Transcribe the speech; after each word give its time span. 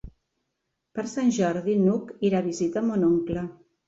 Per 0.99 1.03
Sant 1.11 1.29
Jordi 1.35 1.75
n'Hug 1.81 2.09
irà 2.31 2.39
a 2.39 2.47
visitar 2.47 2.83
mon 2.87 3.05
oncle. 3.11 3.45